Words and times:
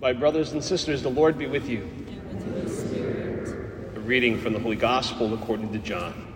My 0.00 0.14
brothers 0.14 0.52
and 0.52 0.64
sisters, 0.64 1.02
the 1.02 1.10
Lord 1.10 1.36
be 1.36 1.46
with 1.46 1.68
you. 1.68 1.86
A 3.94 4.00
reading 4.00 4.40
from 4.40 4.54
the 4.54 4.58
Holy 4.58 4.76
Gospel 4.76 5.34
according 5.34 5.74
to 5.74 5.78
John. 5.78 6.26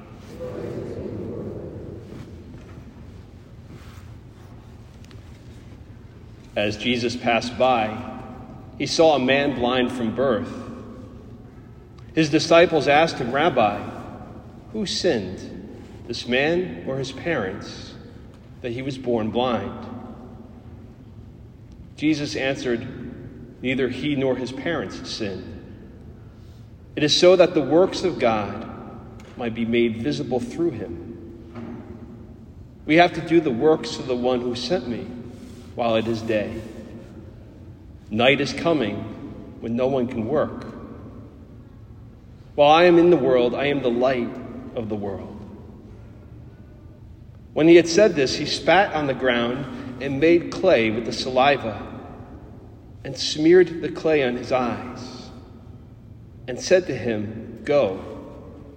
As 6.55 6.77
Jesus 6.77 7.17
passed 7.17 7.57
by, 7.57 8.21
he 8.77 8.85
saw 8.85 9.17
a 9.17 9.19
man 9.19 9.55
blind 9.55 9.91
from 9.91 10.15
birth. 10.15 10.53
His 12.15 12.29
disciples 12.29 12.87
asked 12.87 13.17
him, 13.17 13.33
Rabbi, 13.33 13.83
who 14.75 14.85
sinned, 14.85 15.79
this 16.07 16.29
man 16.29 16.85
or 16.87 16.99
his 16.99 17.13
parents, 17.13 17.95
that 18.61 18.73
he 18.73 18.83
was 18.83 18.99
born 18.99 19.31
blind? 19.31 19.87
Jesus 21.97 22.37
answered, 22.37 23.04
Neither 23.65 23.89
he 23.89 24.15
nor 24.15 24.37
his 24.37 24.53
parents 24.53 25.09
sinned. 25.11 25.43
It 26.97 27.03
is 27.03 27.19
so 27.19 27.35
that 27.35 27.55
the 27.55 27.63
works 27.63 28.05
of 28.05 28.19
God 28.19 28.71
might 29.39 29.55
be 29.55 29.65
made 29.65 30.03
visible 30.03 30.39
through 30.39 30.73
him. 30.73 31.01
We 32.85 32.97
have 32.97 33.15
to 33.15 33.23
do 33.23 33.41
the 33.41 33.51
works 33.51 33.99
of 33.99 34.07
the 34.07 34.15
one 34.15 34.43
who 34.43 34.55
sent 34.55 34.87
me 34.87 35.07
while 35.77 35.97
it 35.97 36.07
is 36.07 36.21
day. 36.21 36.61
Night 38.11 38.43
is 38.43 38.53
coming 38.53 38.97
when 39.63 39.77
no 39.77 39.87
one 39.87 40.09
can 40.09 40.27
work. 40.27 40.67
While 42.57 42.71
I 42.71 42.85
am 42.85 42.99
in 42.99 43.09
the 43.09 43.17
world, 43.17 43.55
I 43.55 43.69
am 43.69 43.81
the 43.81 43.91
light 43.91 44.29
of 44.75 44.91
the 44.91 44.95
world. 44.95 45.41
When 47.55 47.67
he 47.67 47.77
had 47.77 47.89
said 47.89 48.15
this, 48.15 48.37
he 48.37 48.45
spat 48.45 48.93
on 48.93 49.07
the 49.07 49.15
ground 49.15 50.03
and 50.03 50.21
made 50.21 50.53
clay 50.53 50.91
with 50.91 51.07
the 51.07 51.15
saliva 51.15 51.94
and 53.05 53.17
smeared 53.17 53.83
the 53.83 53.91
clay 53.91 54.23
on 54.23 54.37
his 54.37 54.51
eyes 54.51 55.31
and 56.49 56.59
said 56.59 56.87
to 56.87 56.95
him, 56.95 57.61
Go, 57.65 58.01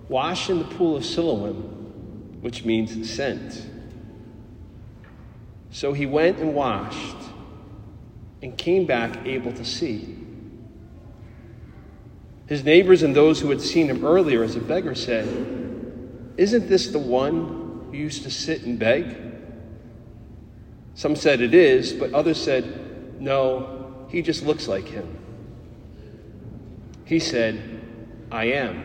wash 0.10 0.50
in 0.50 0.60
the 0.60 0.66
pool 0.66 0.98
of 0.98 1.06
Siloam, 1.06 2.40
which 2.42 2.66
means 2.66 3.10
sent. 3.10 3.66
So 5.72 5.94
he 5.94 6.06
went 6.06 6.40
and 6.40 6.54
washed 6.54 7.18
and 8.42 8.58
came 8.58 8.86
back 8.86 9.26
able 9.26 9.54
to 9.54 9.66
see. 9.66 10.18
His 12.48 12.64
neighbors 12.64 13.04
and 13.04 13.16
those 13.16 13.42
who 13.42 13.50
had 13.50 13.62
seen 13.62 13.90
him 13.90 14.06
earlier 14.06 14.44
as 14.44 14.56
a 14.56 14.62
beggar 14.62 14.96
said, 14.96 15.28
Isn't 16.38 16.70
this 16.70 16.88
the 16.88 17.00
one 17.00 17.88
who 17.92 17.98
used 17.98 18.23
to 18.23 18.32
sit 18.32 18.64
and 18.64 18.80
beg? 18.80 19.18
Some 20.96 21.16
said 21.16 21.42
it 21.42 21.54
is, 21.54 21.92
but 21.94 22.14
others 22.14 22.42
said, 22.42 23.20
No, 23.22 23.77
he 24.08 24.22
just 24.22 24.44
looks 24.44 24.68
like 24.68 24.88
him. 24.88 25.18
He 27.06 27.20
said, 27.20 27.82
I 28.32 28.46
am. 28.46 28.84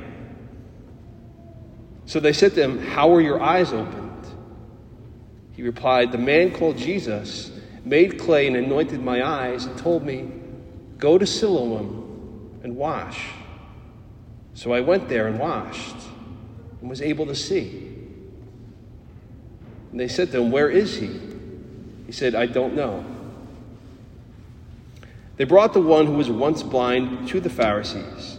So 2.06 2.20
they 2.20 2.32
said 2.32 2.54
to 2.54 2.62
him, 2.62 2.78
How 2.78 3.08
were 3.08 3.20
your 3.20 3.40
eyes 3.40 3.72
opened? 3.72 4.26
He 5.52 5.62
replied, 5.62 6.12
The 6.12 6.18
man 6.18 6.52
called 6.52 6.76
Jesus 6.76 7.50
made 7.84 8.18
clay 8.18 8.46
and 8.46 8.56
anointed 8.56 9.02
my 9.02 9.26
eyes 9.26 9.64
and 9.64 9.76
told 9.78 10.04
me, 10.04 10.30
Go 10.98 11.18
to 11.18 11.26
Siloam 11.26 12.60
and 12.62 12.76
wash. 12.76 13.26
So 14.54 14.72
I 14.72 14.80
went 14.80 15.08
there 15.08 15.26
and 15.26 15.38
washed 15.38 15.96
and 16.80 16.88
was 16.88 17.00
able 17.00 17.26
to 17.26 17.34
see. 17.34 17.88
And 19.90 19.98
they 19.98 20.08
said 20.08 20.30
to 20.32 20.40
him, 20.40 20.50
Where 20.50 20.70
is 20.70 20.96
he? 20.96 21.20
He 22.06 22.12
said, 22.12 22.34
I 22.34 22.46
don't 22.46 22.74
know. 22.74 23.04
They 25.36 25.44
brought 25.44 25.72
the 25.72 25.80
one 25.80 26.06
who 26.06 26.12
was 26.12 26.30
once 26.30 26.62
blind 26.62 27.28
to 27.28 27.40
the 27.40 27.50
Pharisees. 27.50 28.38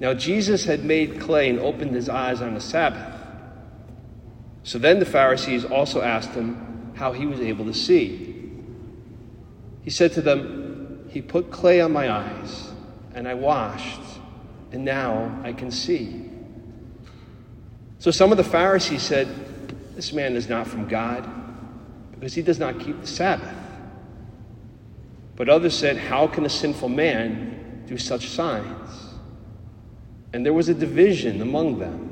Now 0.00 0.14
Jesus 0.14 0.64
had 0.64 0.84
made 0.84 1.20
clay 1.20 1.48
and 1.48 1.60
opened 1.60 1.94
his 1.94 2.08
eyes 2.08 2.42
on 2.42 2.54
the 2.54 2.60
Sabbath. 2.60 3.20
So 4.64 4.78
then 4.78 4.98
the 4.98 5.06
Pharisees 5.06 5.64
also 5.64 6.02
asked 6.02 6.30
him 6.30 6.92
how 6.94 7.12
he 7.12 7.26
was 7.26 7.40
able 7.40 7.64
to 7.66 7.74
see. 7.74 8.50
He 9.82 9.90
said 9.90 10.12
to 10.12 10.20
them, 10.20 11.06
He 11.08 11.22
put 11.22 11.50
clay 11.50 11.80
on 11.80 11.92
my 11.92 12.10
eyes, 12.10 12.70
and 13.14 13.28
I 13.28 13.34
washed, 13.34 14.00
and 14.72 14.84
now 14.84 15.40
I 15.44 15.52
can 15.52 15.70
see. 15.70 16.30
So 17.98 18.10
some 18.10 18.32
of 18.32 18.36
the 18.36 18.44
Pharisees 18.44 19.02
said, 19.02 19.28
This 19.94 20.12
man 20.12 20.34
is 20.34 20.48
not 20.48 20.66
from 20.66 20.88
God, 20.88 21.28
because 22.12 22.34
he 22.34 22.42
does 22.42 22.58
not 22.58 22.80
keep 22.80 23.00
the 23.00 23.06
Sabbath. 23.06 23.61
But 25.36 25.48
others 25.48 25.76
said, 25.76 25.96
How 25.96 26.26
can 26.26 26.44
a 26.44 26.48
sinful 26.48 26.88
man 26.88 27.84
do 27.86 27.96
such 27.96 28.28
signs? 28.28 28.90
And 30.32 30.44
there 30.44 30.52
was 30.52 30.68
a 30.68 30.74
division 30.74 31.40
among 31.40 31.78
them. 31.78 32.08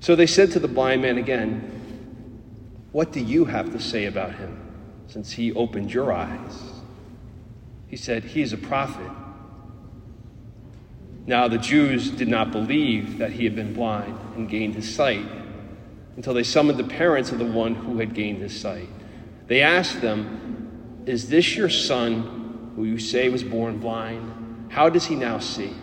So 0.00 0.16
they 0.16 0.26
said 0.26 0.50
to 0.52 0.58
the 0.58 0.68
blind 0.68 1.02
man 1.02 1.18
again, 1.18 1.60
What 2.92 3.12
do 3.12 3.20
you 3.20 3.44
have 3.44 3.72
to 3.72 3.80
say 3.80 4.06
about 4.06 4.34
him, 4.34 4.58
since 5.06 5.32
he 5.32 5.52
opened 5.52 5.92
your 5.92 6.12
eyes? 6.12 6.62
He 7.88 7.96
said, 7.96 8.24
He 8.24 8.42
is 8.42 8.52
a 8.52 8.58
prophet. 8.58 9.10
Now 11.26 11.48
the 11.48 11.58
Jews 11.58 12.10
did 12.10 12.28
not 12.28 12.50
believe 12.50 13.18
that 13.18 13.32
he 13.32 13.44
had 13.44 13.54
been 13.54 13.74
blind 13.74 14.18
and 14.34 14.48
gained 14.48 14.74
his 14.74 14.92
sight 14.92 15.26
until 16.16 16.34
they 16.34 16.42
summoned 16.42 16.78
the 16.78 16.84
parents 16.84 17.30
of 17.30 17.38
the 17.38 17.44
one 17.44 17.74
who 17.74 17.98
had 17.98 18.14
gained 18.14 18.42
his 18.42 18.58
sight. 18.58 18.88
They 19.46 19.60
asked 19.62 20.00
them, 20.00 20.69
Is 21.06 21.28
this 21.28 21.56
your 21.56 21.68
son 21.68 22.72
who 22.76 22.84
you 22.84 22.98
say 22.98 23.28
was 23.28 23.42
born 23.42 23.78
blind? 23.78 24.70
How 24.70 24.88
does 24.88 25.06
he 25.06 25.16
now 25.16 25.38
see? 25.38 25.74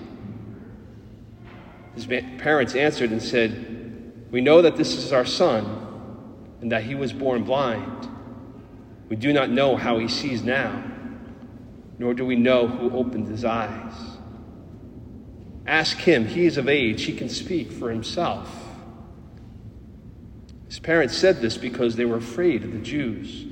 His 1.96 2.06
parents 2.06 2.76
answered 2.76 3.12
and 3.12 3.22
said, 3.22 4.14
We 4.32 4.42
know 4.42 4.62
that 4.62 4.78
this 4.78 4.96
is 4.96 5.12
our 5.12 5.26
son 5.26 5.88
and 6.62 6.72
that 6.72 6.84
he 6.84 6.96
was 6.96 7.12
born 7.12 7.44
blind. 7.44 8.08
We 9.10 9.16
do 9.16 9.34
not 9.34 9.50
know 9.50 9.76
how 9.76 9.98
he 10.00 10.08
sees 10.08 10.44
now, 10.44 10.84
nor 11.98 12.14
do 12.14 12.26
we 12.26 12.36
know 12.36 12.68
who 12.68 12.92
opened 12.92 13.28
his 13.28 13.46
eyes. 13.46 13.94
Ask 15.66 15.98
him, 15.98 16.28
he 16.28 16.46
is 16.46 16.58
of 16.58 16.70
age, 16.70 17.04
he 17.04 17.14
can 17.14 17.30
speak 17.30 17.72
for 17.72 17.90
himself. 17.90 18.50
His 20.68 20.80
parents 20.80 21.16
said 21.18 21.42
this 21.42 21.58
because 21.58 21.96
they 21.96 22.06
were 22.06 22.18
afraid 22.18 22.64
of 22.64 22.72
the 22.72 22.80
Jews. 22.80 23.46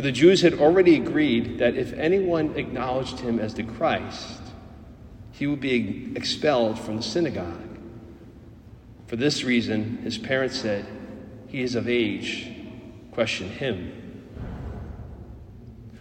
For 0.00 0.04
the 0.04 0.12
Jews 0.12 0.40
had 0.40 0.54
already 0.54 0.96
agreed 0.96 1.58
that 1.58 1.76
if 1.76 1.92
anyone 1.92 2.56
acknowledged 2.56 3.20
him 3.20 3.38
as 3.38 3.52
the 3.52 3.64
Christ, 3.64 4.40
he 5.32 5.46
would 5.46 5.60
be 5.60 6.10
expelled 6.16 6.78
from 6.78 6.96
the 6.96 7.02
synagogue. 7.02 7.68
For 9.08 9.16
this 9.16 9.44
reason, 9.44 9.98
his 9.98 10.16
parents 10.16 10.58
said, 10.58 10.86
He 11.48 11.60
is 11.60 11.74
of 11.74 11.86
age. 11.86 12.50
Question 13.12 13.50
him. 13.50 13.92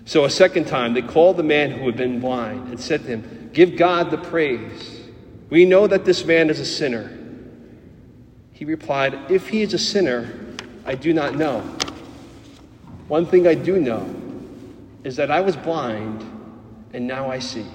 So 0.06 0.24
a 0.24 0.30
second 0.30 0.68
time, 0.68 0.94
they 0.94 1.02
called 1.02 1.36
the 1.36 1.44
man 1.44 1.70
who 1.70 1.86
had 1.86 1.98
been 1.98 2.22
blind 2.22 2.70
and 2.70 2.80
said 2.80 3.02
to 3.02 3.08
him, 3.08 3.50
Give 3.52 3.76
God 3.76 4.12
the 4.12 4.18
praise. 4.18 5.02
We 5.50 5.66
know 5.66 5.88
that 5.88 6.06
this 6.06 6.24
man 6.24 6.50
is 6.50 6.62
a 6.62 6.66
sinner. 6.66 7.20
He 8.54 8.64
replied, 8.64 9.30
If 9.30 9.50
he 9.50 9.62
is 9.62 9.74
a 9.74 9.78
sinner, 9.78 10.56
I 10.86 10.96
do 10.96 11.12
not 11.12 11.36
know. 11.36 11.76
One 13.10 13.26
thing 13.26 13.48
I 13.48 13.56
do 13.56 13.82
know 13.82 14.08
is 15.04 15.16
that 15.16 15.32
I 15.32 15.42
was 15.42 15.58
blind 15.58 16.24
and 16.94 17.08
now 17.08 17.30
I 17.30 17.40
see. 17.40 17.66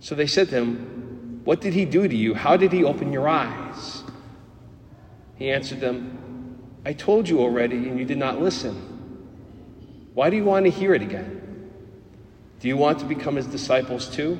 So 0.00 0.16
they 0.16 0.26
said 0.26 0.48
to 0.50 0.56
him, 0.56 1.40
What 1.44 1.60
did 1.60 1.72
he 1.72 1.84
do 1.84 2.06
to 2.06 2.14
you? 2.14 2.34
How 2.34 2.56
did 2.56 2.72
he 2.72 2.82
open 2.82 3.12
your 3.12 3.28
eyes? 3.28 4.02
He 5.36 5.50
answered 5.50 5.80
them, 5.80 6.18
I 6.84 6.92
told 6.92 7.28
you 7.28 7.40
already 7.40 7.88
and 7.88 7.96
you 7.98 8.04
did 8.04 8.18
not 8.18 8.40
listen. 8.40 8.74
Why 10.14 10.30
do 10.30 10.36
you 10.36 10.44
want 10.44 10.64
to 10.64 10.70
hear 10.70 10.92
it 10.92 11.02
again? 11.02 11.70
Do 12.58 12.66
you 12.66 12.76
want 12.76 12.98
to 12.98 13.04
become 13.04 13.36
his 13.36 13.46
disciples 13.46 14.08
too? 14.08 14.36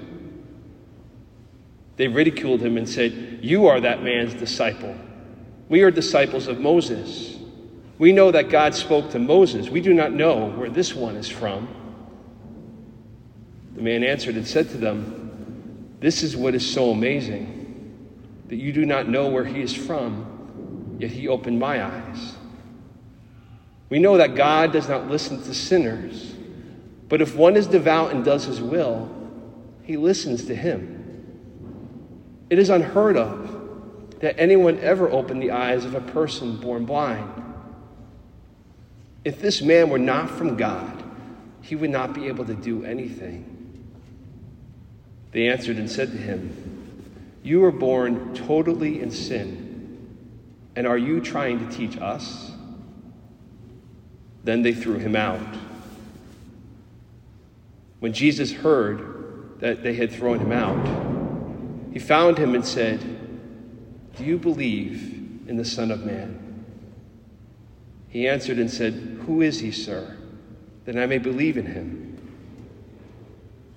They 1.97 2.09
ridiculed 2.09 2.63
him 2.63 2.77
and 2.77 2.89
said, 2.89 3.39
You 3.43 3.67
are 3.69 3.81
that 3.81 4.03
man's 4.03 4.35
disciple. 4.35 4.97
We 5.69 5.83
are 5.83 5.93
disciples 5.93 6.49
of 6.49 6.59
Moses. 6.59 7.39
We 7.99 8.13
know 8.13 8.31
that 8.33 8.51
God 8.51 8.75
spoke 8.75 9.11
to 9.11 9.19
Moses. 9.19 9.69
We 9.69 9.81
do 9.81 9.95
not 9.95 10.13
know 10.13 10.51
where 10.51 10.69
this 10.69 10.95
one 10.95 11.17
is 11.17 11.29
from. 11.29 11.69
The 13.77 13.83
man 13.83 14.03
answered 14.03 14.37
and 14.37 14.47
said 14.47 14.69
to 14.71 14.77
them, 14.77 15.95
This 16.01 16.23
is 16.23 16.37
what 16.37 16.55
is 16.55 16.69
so 16.69 16.91
amazing, 16.91 18.09
that 18.49 18.57
you 18.57 18.73
do 18.73 18.85
not 18.85 19.09
know 19.09 19.29
where 19.29 19.45
he 19.45 19.61
is 19.61 19.73
from, 19.73 20.97
yet 20.99 21.11
he 21.11 21.29
opened 21.29 21.59
my 21.59 21.85
eyes. 21.85 22.35
We 23.91 23.99
know 23.99 24.17
that 24.17 24.35
God 24.35 24.73
does 24.73 24.89
not 24.89 25.09
listen 25.09 25.43
to 25.43 25.55
sinners, 25.55 26.35
but 27.09 27.21
if 27.21 27.37
one 27.37 27.57
is 27.57 27.67
devout 27.67 28.13
and 28.13 28.25
does 28.25 28.45
his 28.45 28.61
will, 28.61 29.09
he 29.83 29.97
listens 29.97 30.47
to 30.47 30.55
him. 30.55 30.95
It 32.51 32.59
is 32.59 32.71
unheard 32.71 33.17
of 33.17 34.19
that 34.21 34.39
anyone 34.39 34.79
ever 34.81 35.11
opened 35.11 35.43
the 35.43 35.51
eyes 35.51 35.85
of 35.85 35.95
a 35.95 36.01
person 36.01 36.57
born 36.57 36.85
blind. 36.87 37.44
If 39.25 39.41
this 39.41 39.63
man 39.63 39.89
were 39.89 39.99
not 39.99 40.31
from 40.31 40.57
God, 40.57 41.03
he 41.63 41.77
would 41.77 41.91
not 41.91 42.13
be 42.13 42.27
able 42.27 42.45
to 42.45 42.55
do 42.55 42.85
anything. 42.85 43.51
They 45.33 45.49
answered 45.49 45.79
and 45.79 45.91
said 45.91 46.13
to 46.13 46.19
him, 46.19 47.33
You 47.43 47.61
were 47.61 47.73
born 47.73 48.35
totally 48.35 49.01
in 49.01 49.11
sin, 49.11 50.09
and 50.77 50.87
are 50.87 50.99
you 50.99 51.21
trying 51.21 51.67
to 51.67 51.75
teach 51.75 51.97
us? 51.99 52.53
Then 54.45 54.63
they 54.63 54.75
threw 54.75 54.99
him 54.99 55.17
out. 55.17 55.57
When 58.01 58.13
Jesus 58.13 58.53
heard 58.53 59.59
that 59.61 59.83
they 59.83 59.95
had 59.95 60.13
thrown 60.13 60.39
him 60.39 60.53
out, 60.53 61.93
he 61.95 61.99
found 61.99 62.37
him 62.37 62.55
and 62.55 62.65
said, 62.65 63.01
Do 64.17 64.25
you 64.25 64.37
believe 64.37 65.49
in 65.49 65.57
the 65.57 65.65
Son 65.65 65.91
of 65.91 66.05
Man? 66.05 66.44
He 68.15 68.27
answered 68.27 68.59
and 68.59 68.71
said, 68.71 68.95
Who 69.27 69.43
is 69.43 69.61
he, 69.61 69.73
sir, 69.73 70.17
that 70.87 70.97
I 70.97 71.05
may 71.05 71.19
believe 71.19 71.59
in 71.59 71.67
him? 71.67 72.17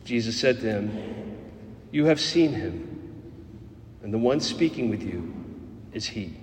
Jesus 0.06 0.40
said 0.40 0.62
to 0.62 0.72
him, 0.72 1.18
you 1.92 2.06
have 2.06 2.20
seen 2.20 2.54
him, 2.54 2.84
and 4.04 4.14
the 4.14 4.18
one 4.18 4.40
speaking 4.40 4.90
with 4.90 5.02
you 5.02 5.34
is 5.94 6.06
he. 6.06 6.36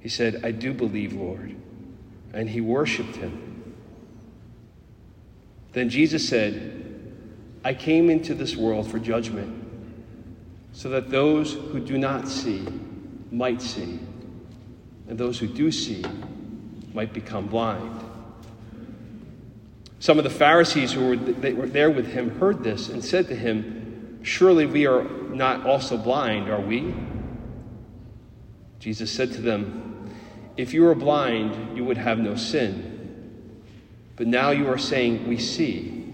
He 0.00 0.08
said, 0.08 0.42
I 0.44 0.50
do 0.52 0.72
believe, 0.72 1.14
Lord. 1.14 1.56
And 2.32 2.48
he 2.48 2.60
worshiped 2.60 3.16
him. 3.16 3.74
Then 5.72 5.88
Jesus 5.88 6.28
said, 6.28 6.84
I 7.64 7.74
came 7.74 8.10
into 8.10 8.34
this 8.34 8.56
world 8.56 8.88
for 8.88 8.98
judgment, 8.98 9.64
so 10.72 10.90
that 10.90 11.10
those 11.10 11.54
who 11.54 11.80
do 11.80 11.98
not 11.98 12.28
see 12.28 12.64
might 13.32 13.60
see, 13.60 13.98
and 15.08 15.18
those 15.18 15.38
who 15.38 15.46
do 15.46 15.70
see 15.70 16.04
might 16.92 17.12
become 17.12 17.46
blind. 17.46 18.00
Some 19.98 20.18
of 20.18 20.24
the 20.24 20.30
Pharisees 20.30 20.92
who 20.92 21.08
were, 21.08 21.52
were 21.54 21.66
there 21.66 21.90
with 21.90 22.06
him 22.06 22.38
heard 22.38 22.62
this 22.62 22.88
and 22.88 23.02
said 23.04 23.28
to 23.28 23.34
him, 23.34 24.20
Surely 24.22 24.66
we 24.66 24.86
are 24.86 25.04
not 25.04 25.66
also 25.66 25.96
blind, 25.96 26.48
are 26.48 26.60
we? 26.60 26.94
Jesus 28.78 29.10
said 29.10 29.32
to 29.32 29.40
them, 29.40 30.10
If 30.56 30.74
you 30.74 30.82
were 30.82 30.94
blind, 30.94 31.76
you 31.76 31.84
would 31.84 31.96
have 31.96 32.18
no 32.18 32.34
sin. 32.34 33.62
But 34.16 34.26
now 34.26 34.50
you 34.50 34.68
are 34.68 34.78
saying, 34.78 35.26
We 35.26 35.38
see. 35.38 36.04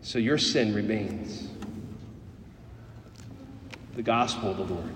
So 0.00 0.18
your 0.18 0.38
sin 0.38 0.74
remains. 0.74 1.48
The 3.94 4.02
gospel 4.02 4.50
of 4.50 4.56
the 4.56 4.64
Lord. 4.64 4.90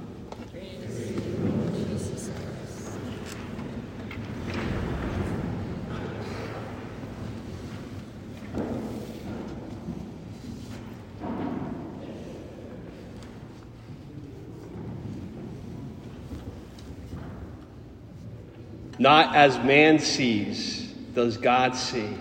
Not 18.99 19.37
as 19.37 19.59
man 19.59 19.99
sees, 19.99 20.83
does 21.15 21.37
God 21.37 21.77
see. 21.77 22.17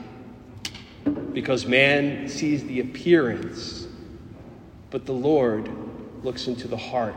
Because 1.34 1.66
man 1.66 2.28
sees 2.28 2.64
the 2.66 2.80
appearance, 2.80 3.88
but 4.90 5.06
the 5.06 5.14
Lord 5.14 5.70
looks 6.24 6.48
into 6.48 6.68
the 6.68 6.78
heart. 6.78 7.16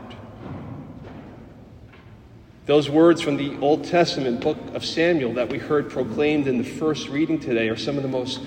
Those 2.65 2.89
words 2.89 3.21
from 3.21 3.35
the 3.37 3.57
Old 3.59 3.83
Testament 3.85 4.41
book 4.41 4.57
of 4.75 4.85
Samuel 4.85 5.33
that 5.33 5.49
we 5.49 5.57
heard 5.57 5.89
proclaimed 5.89 6.47
in 6.47 6.59
the 6.59 6.63
first 6.63 7.09
reading 7.09 7.39
today 7.39 7.67
are 7.69 7.75
some 7.75 7.97
of 7.97 8.03
the 8.03 8.09
most 8.09 8.41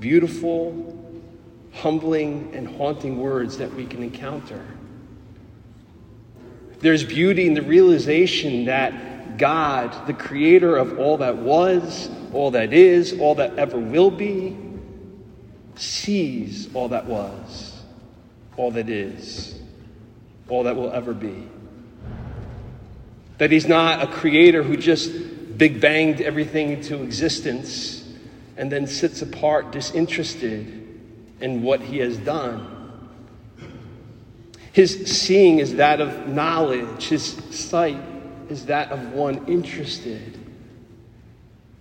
beautiful, 0.00 0.94
humbling, 1.72 2.50
and 2.54 2.68
haunting 2.68 3.18
words 3.18 3.56
that 3.56 3.72
we 3.72 3.86
can 3.86 4.02
encounter. 4.02 4.62
There's 6.80 7.04
beauty 7.04 7.46
in 7.46 7.54
the 7.54 7.62
realization 7.62 8.66
that 8.66 8.92
God, 9.38 10.06
the 10.06 10.14
creator 10.14 10.76
of 10.76 10.98
all 10.98 11.18
that 11.18 11.36
was, 11.36 12.10
all 12.32 12.52
that 12.52 12.72
is, 12.72 13.18
all 13.18 13.36
that 13.36 13.58
ever 13.58 13.78
will 13.78 14.10
be, 14.10 14.56
sees 15.76 16.72
all 16.74 16.88
that 16.88 17.06
was, 17.06 17.82
all 18.56 18.70
that 18.72 18.88
is, 18.88 19.60
all 20.48 20.64
that 20.64 20.76
will 20.76 20.92
ever 20.92 21.12
be. 21.14 21.48
That 23.38 23.50
he's 23.50 23.66
not 23.66 24.02
a 24.02 24.06
creator 24.06 24.62
who 24.62 24.76
just 24.76 25.58
big 25.58 25.80
banged 25.80 26.20
everything 26.20 26.70
into 26.70 27.02
existence 27.02 28.04
and 28.56 28.70
then 28.70 28.86
sits 28.86 29.22
apart 29.22 29.72
disinterested 29.72 30.82
in 31.40 31.62
what 31.62 31.80
he 31.80 31.98
has 31.98 32.16
done. 32.18 32.70
His 34.72 35.06
seeing 35.06 35.58
is 35.58 35.76
that 35.76 36.00
of 36.00 36.28
knowledge, 36.28 37.08
his 37.08 37.34
sight 37.50 38.13
is 38.48 38.66
that 38.66 38.90
of 38.90 39.12
one 39.12 39.44
interested. 39.46 40.38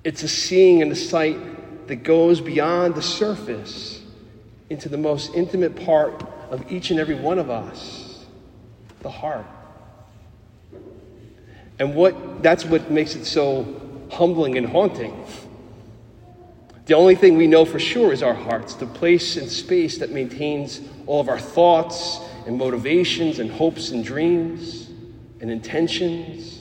It's 0.04 0.24
a 0.24 0.28
seeing 0.28 0.82
and 0.82 0.92
a 0.92 0.96
sight 0.96 1.88
that 1.88 1.98
goes 1.98 2.42
beyond 2.42 2.96
the 2.96 3.02
surface 3.02 4.02
into 4.70 4.90
the 4.90 4.98
most 4.98 5.34
intimate 5.34 5.76
part 5.86 6.24
of 6.50 6.72
each 6.72 6.92
and 6.92 7.00
every 7.00 7.16
one 7.16 7.40
of 7.40 7.50
us 7.50 8.04
the 9.02 9.10
heart. 9.10 9.46
And 11.78 11.94
what, 11.94 12.42
that's 12.42 12.66
what 12.66 12.90
makes 12.90 13.16
it 13.16 13.26
so 13.26 13.82
humbling 14.10 14.58
and 14.58 14.66
haunting. 14.66 15.26
The 16.86 16.96
only 16.96 17.16
thing 17.16 17.38
we 17.38 17.48
know 17.48 17.66
for 17.66 17.80
sure 17.80 18.12
is 18.12 18.24
our 18.24 18.34
hearts, 18.34 18.76
the 18.76 18.86
place 18.86 19.38
and 19.38 19.50
space 19.50 19.98
that 20.00 20.12
maintains 20.12 20.82
all 21.06 21.22
of 21.22 21.30
our 21.30 21.40
thoughts 21.40 22.20
and 22.46 22.58
motivations 22.58 23.40
and 23.40 23.50
hopes 23.50 23.92
and 23.92 24.04
dreams 24.04 24.90
and 25.40 25.50
intentions. 25.50 26.53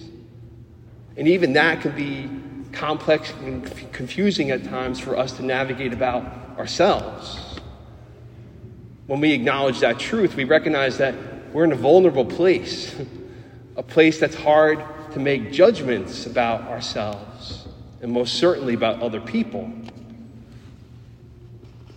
And 1.17 1.29
even 1.29 1.53
that 1.55 1.81
can 1.81 1.95
be 1.95 2.31
complex 2.73 3.33
and 3.43 3.65
confusing 3.93 4.51
at 4.51 4.65
times 4.65 4.99
for 4.99 5.17
us 5.17 5.33
to 5.33 5.45
navigate 5.45 5.93
about 5.93 6.25
ourselves. 6.59 7.61
When 9.07 9.21
we 9.21 9.33
acknowledge 9.33 9.81
that 9.81 9.99
truth, 9.99 10.37
we 10.37 10.45
recognize 10.45 10.99
that 10.99 11.15
we're 11.53 11.65
in 11.65 11.73
a 11.73 11.77
vulnerable 11.77 12.25
place, 12.25 12.95
a 13.77 13.83
place 13.83 14.19
that's 14.19 14.37
hard 14.37 14.83
to 15.13 15.21
make 15.21 15.53
judgments 15.53 16.27
about 16.27 16.63
ourselves, 16.63 17.67
and 18.01 18.11
most 18.11 18.35
certainly 18.35 18.75
about 18.75 19.03
other 19.03 19.21
people. 19.21 19.71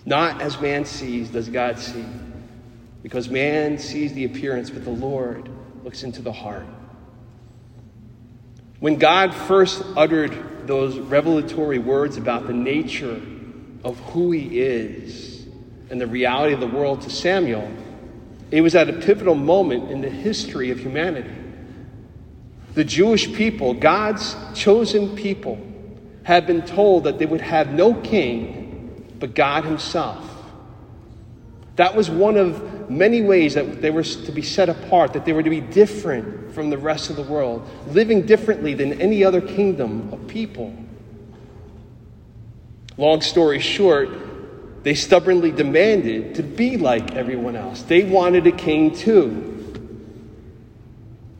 Not 0.06 0.42
as 0.42 0.60
man 0.60 0.86
sees, 0.86 1.30
does 1.30 1.48
God 1.50 1.80
see. 1.80 2.06
Because 3.02 3.30
man 3.30 3.78
sees 3.78 4.14
the 4.14 4.26
appearance, 4.26 4.70
but 4.70 4.84
the 4.84 4.92
Lord 4.92 5.50
looks 5.84 6.04
into 6.04 6.22
the 6.22 6.32
heart. 6.32 6.66
When 8.80 8.98
God 8.98 9.34
first 9.34 9.84
uttered 9.96 10.68
those 10.68 10.98
revelatory 10.98 11.80
words 11.80 12.18
about 12.18 12.48
the 12.48 12.54
nature 12.54 13.22
of 13.84 14.00
who 14.12 14.32
he 14.32 14.60
is 14.60 15.46
and 15.90 16.02
the 16.02 16.08
reality 16.08 16.54
of 16.54 16.60
the 16.60 16.68
world 16.68 17.02
to 17.02 17.10
Samuel, 17.10 17.72
it 18.52 18.62
was 18.62 18.76
at 18.76 18.90
a 18.90 18.94
pivotal 18.94 19.36
moment 19.36 19.92
in 19.92 20.02
the 20.02 20.10
history 20.10 20.72
of 20.72 20.80
humanity. 20.80 21.34
The 22.74 22.84
Jewish 22.84 23.32
people, 23.34 23.74
God's 23.74 24.36
chosen 24.54 25.16
people, 25.16 25.58
had 26.24 26.46
been 26.46 26.64
told 26.64 27.06
that 27.06 27.20
they 27.20 27.26
would 27.26 27.42
have 27.42 27.72
no 27.72 27.94
king 27.94 29.16
but 29.20 29.34
God 29.34 29.64
Himself. 29.64 30.35
That 31.76 31.96
was 31.96 32.10
one 32.10 32.38
of 32.38 32.90
many 32.90 33.22
ways 33.22 33.56
that 33.56 33.82
they 33.82 33.90
were 33.90 34.04
to 34.04 34.32
be 34.32 34.42
set 34.42 34.70
apart, 34.70 35.14
that 35.14 35.26
they 35.26 35.34
were 35.34 35.44
to 35.44 35.50
be 35.50 35.62
different 35.62 36.54
from 36.54 36.70
the 36.70 36.78
rest 36.78 37.10
of 37.10 37.16
the 37.18 37.24
world, 37.24 37.68
living 37.90 38.26
differently 38.26 38.74
than 38.74 39.02
any 39.02 39.24
other 39.24 39.42
kingdom 39.42 40.14
of 40.14 40.26
people. 40.28 40.74
Long 42.98 43.20
story 43.22 43.60
short, 43.60 44.10
they 44.84 44.94
stubbornly 44.94 45.52
demanded 45.52 46.36
to 46.36 46.44
be 46.44 46.78
like 46.78 47.14
everyone 47.14 47.56
else. 47.56 47.82
They 47.82 48.04
wanted 48.04 48.48
a 48.48 48.52
king 48.52 48.96
too. 48.96 49.52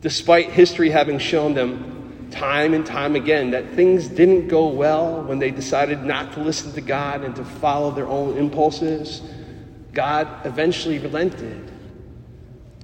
Despite 0.02 0.50
history 0.50 0.90
having 0.90 1.18
shown 1.18 1.54
them 1.54 2.28
time 2.30 2.74
and 2.74 2.84
time 2.84 3.16
again 3.16 3.52
that 3.52 3.70
things 3.70 4.08
didn't 4.08 4.48
go 4.48 4.68
well 4.68 5.22
when 5.22 5.38
they 5.38 5.50
decided 5.50 6.02
not 6.02 6.34
to 6.34 6.40
listen 6.40 6.72
to 6.72 6.80
God 6.82 7.24
and 7.24 7.34
to 7.36 7.44
follow 7.44 7.90
their 7.90 8.06
own 8.06 8.36
impulses 8.36 9.22
God 9.96 10.28
eventually 10.44 10.98
relented. 10.98 11.72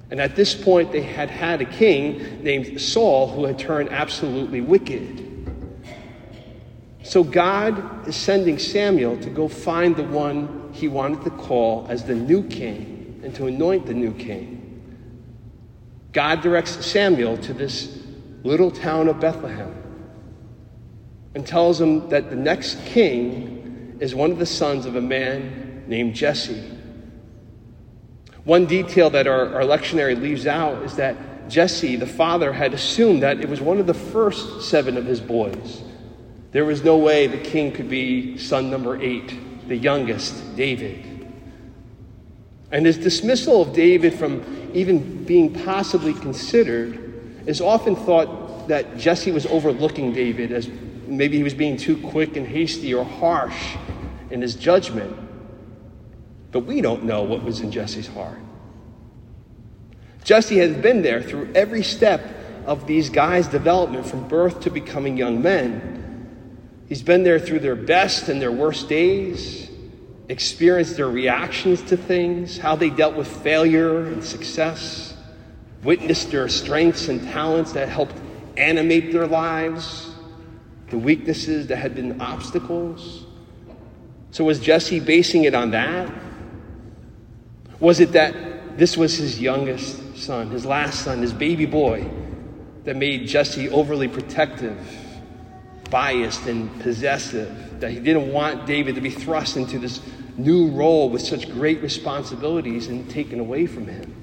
And 0.09 0.19
at 0.19 0.35
this 0.35 0.55
point, 0.55 0.91
they 0.91 1.03
had 1.03 1.29
had 1.29 1.61
a 1.61 1.65
king 1.65 2.43
named 2.43 2.81
Saul 2.81 3.27
who 3.27 3.45
had 3.45 3.59
turned 3.59 3.89
absolutely 3.89 4.61
wicked. 4.61 5.19
So 7.03 7.23
God 7.23 8.07
is 8.07 8.15
sending 8.15 8.57
Samuel 8.57 9.17
to 9.19 9.29
go 9.29 9.47
find 9.47 9.95
the 9.95 10.03
one 10.03 10.71
he 10.73 10.87
wanted 10.87 11.23
to 11.25 11.29
call 11.29 11.85
as 11.87 12.03
the 12.03 12.15
new 12.15 12.41
king 12.47 13.21
and 13.23 13.35
to 13.35 13.45
anoint 13.45 13.85
the 13.85 13.93
new 13.93 14.13
king. 14.13 14.81
God 16.13 16.41
directs 16.41 16.83
Samuel 16.83 17.37
to 17.37 17.53
this 17.53 18.03
little 18.43 18.71
town 18.71 19.07
of 19.07 19.19
Bethlehem 19.19 19.75
and 21.35 21.45
tells 21.45 21.79
him 21.79 22.09
that 22.09 22.31
the 22.31 22.35
next 22.35 22.83
king 22.85 23.97
is 23.99 24.15
one 24.15 24.31
of 24.31 24.39
the 24.39 24.47
sons 24.47 24.87
of 24.87 24.95
a 24.95 25.01
man 25.01 25.83
named 25.87 26.15
Jesse. 26.15 26.72
One 28.45 28.65
detail 28.65 29.09
that 29.11 29.25
our, 29.27 29.55
our 29.55 29.61
lectionary 29.61 30.19
leaves 30.19 30.45
out 30.47 30.83
is 30.83 30.95
that 30.97 31.49
Jesse, 31.49 31.95
the 31.95 32.07
father, 32.07 32.51
had 32.51 32.73
assumed 32.73 33.23
that 33.23 33.39
it 33.39 33.47
was 33.47 33.61
one 33.61 33.79
of 33.79 33.87
the 33.87 33.93
first 33.93 34.63
seven 34.63 34.97
of 34.97 35.05
his 35.05 35.21
boys. 35.21 35.81
There 36.51 36.65
was 36.65 36.83
no 36.83 36.97
way 36.97 37.27
the 37.27 37.37
king 37.37 37.71
could 37.71 37.89
be 37.89 38.37
son 38.37 38.69
number 38.69 39.01
eight, 39.01 39.67
the 39.67 39.77
youngest, 39.77 40.55
David. 40.55 41.27
And 42.71 42.85
his 42.85 42.97
dismissal 42.97 43.61
of 43.61 43.73
David 43.73 44.13
from 44.13 44.71
even 44.73 45.23
being 45.23 45.53
possibly 45.63 46.13
considered 46.13 47.43
is 47.45 47.61
often 47.61 47.95
thought 47.95 48.67
that 48.67 48.97
Jesse 48.97 49.31
was 49.31 49.45
overlooking 49.45 50.13
David 50.13 50.51
as 50.51 50.69
maybe 51.07 51.37
he 51.37 51.43
was 51.43 51.53
being 51.53 51.77
too 51.77 51.97
quick 51.97 52.35
and 52.35 52.47
hasty 52.47 52.93
or 52.93 53.05
harsh 53.05 53.75
in 54.31 54.41
his 54.41 54.55
judgment. 54.55 55.15
But 56.53 56.61
we 56.61 56.81
don't 56.81 57.03
know 57.03 57.23
what 57.23 57.43
was 57.43 57.59
in 57.59 57.71
Jesse's 57.71 58.07
heart. 58.07 58.37
Jesse 60.23 60.59
has 60.59 60.77
been 60.77 61.01
there 61.01 61.21
through 61.21 61.51
every 61.53 61.83
step 61.83 62.23
of 62.65 62.87
these 62.87 63.09
guys' 63.09 63.47
development 63.47 64.05
from 64.05 64.27
birth 64.27 64.61
to 64.61 64.69
becoming 64.69 65.17
young 65.17 65.41
men. 65.41 66.85
He's 66.87 67.01
been 67.01 67.23
there 67.23 67.39
through 67.39 67.59
their 67.59 67.75
best 67.75 68.29
and 68.29 68.39
their 68.39 68.51
worst 68.51 68.87
days, 68.87 69.69
experienced 70.29 70.95
their 70.95 71.09
reactions 71.09 71.81
to 71.83 71.97
things, 71.97 72.57
how 72.57 72.75
they 72.75 72.91
dealt 72.91 73.15
with 73.15 73.27
failure 73.27 74.05
and 74.05 74.23
success, 74.23 75.15
witnessed 75.83 76.29
their 76.31 76.47
strengths 76.47 77.09
and 77.09 77.21
talents 77.23 77.73
that 77.73 77.89
helped 77.89 78.15
animate 78.57 79.11
their 79.11 79.27
lives, 79.27 80.11
the 80.89 80.99
weaknesses 80.99 81.67
that 81.67 81.77
had 81.77 81.95
been 81.95 82.21
obstacles. 82.21 83.25
So, 84.29 84.43
was 84.43 84.59
Jesse 84.59 84.99
basing 84.99 85.45
it 85.45 85.55
on 85.55 85.71
that? 85.71 86.22
Was 87.83 87.99
it 87.99 88.13
that 88.13 88.77
this 88.77 88.95
was 88.95 89.17
his 89.17 89.41
youngest 89.41 90.15
son, 90.17 90.49
his 90.51 90.65
last 90.65 91.03
son, 91.03 91.21
his 91.21 91.33
baby 91.33 91.65
boy, 91.65 92.09
that 92.85 92.95
made 92.95 93.27
Jesse 93.27 93.67
overly 93.67 94.07
protective, 94.07 94.79
biased, 95.89 96.45
and 96.47 96.79
possessive? 96.79 97.81
That 97.81 97.91
he 97.91 97.99
didn't 97.99 98.31
want 98.31 98.65
David 98.65 98.95
to 98.95 99.01
be 99.01 99.09
thrust 99.09 99.57
into 99.57 99.79
this 99.79 99.99
new 100.37 100.69
role 100.69 101.09
with 101.09 101.23
such 101.23 101.51
great 101.51 101.81
responsibilities 101.81 102.87
and 102.87 103.09
taken 103.09 103.41
away 103.41 103.65
from 103.65 103.85
him? 103.87 104.15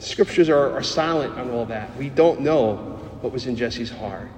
Scriptures 0.00 0.48
are, 0.48 0.76
are 0.76 0.82
silent 0.82 1.38
on 1.38 1.52
all 1.52 1.66
that. 1.66 1.96
We 1.96 2.08
don't 2.08 2.40
know 2.40 2.78
what 3.20 3.32
was 3.32 3.46
in 3.46 3.54
Jesse's 3.54 3.90
heart. 3.92 4.28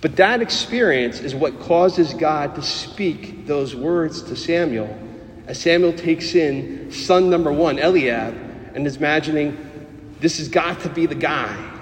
But 0.00 0.14
that 0.14 0.40
experience 0.42 1.18
is 1.18 1.34
what 1.34 1.58
causes 1.58 2.14
God 2.14 2.54
to 2.54 2.62
speak 2.62 3.48
those 3.48 3.74
words 3.74 4.22
to 4.22 4.36
Samuel 4.36 4.96
as 5.46 5.60
Samuel 5.60 5.92
takes 5.92 6.34
in 6.34 6.90
son 6.90 7.28
number 7.28 7.52
one, 7.52 7.78
Eliab, 7.78 8.34
and 8.74 8.86
is 8.86 8.96
imagining 8.96 10.16
this 10.20 10.38
has 10.38 10.48
got 10.48 10.80
to 10.80 10.88
be 10.88 11.06
the 11.06 11.14
guy 11.14 11.72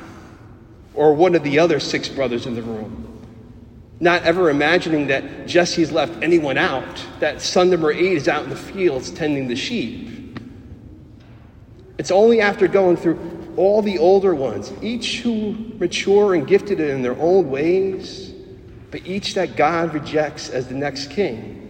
or 0.94 1.14
one 1.14 1.34
of 1.34 1.42
the 1.42 1.58
other 1.58 1.80
six 1.80 2.08
brothers 2.08 2.46
in 2.46 2.54
the 2.54 2.62
room. 2.62 2.98
Not 4.00 4.24
ever 4.24 4.50
imagining 4.50 5.06
that 5.06 5.46
Jesse's 5.46 5.92
left 5.92 6.22
anyone 6.22 6.58
out, 6.58 7.06
that 7.20 7.40
son 7.40 7.70
number 7.70 7.92
eight 7.92 8.12
is 8.12 8.28
out 8.28 8.44
in 8.44 8.50
the 8.50 8.56
fields 8.56 9.10
tending 9.10 9.46
the 9.46 9.54
sheep. 9.54 10.40
It's 11.98 12.10
only 12.10 12.40
after 12.40 12.66
going 12.66 12.96
through 12.96 13.54
all 13.56 13.80
the 13.80 13.98
older 13.98 14.34
ones, 14.34 14.72
each 14.82 15.20
who 15.20 15.52
mature 15.78 16.34
and 16.34 16.48
gifted 16.48 16.80
in 16.80 17.02
their 17.02 17.16
own 17.20 17.48
ways, 17.48 18.32
but 18.90 19.06
each 19.06 19.34
that 19.34 19.56
God 19.56 19.94
rejects 19.94 20.48
as 20.48 20.66
the 20.66 20.74
next 20.74 21.10
king. 21.10 21.61